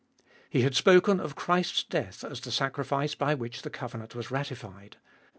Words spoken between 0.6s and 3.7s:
had spoken of Christ's death as the sacrifice by which the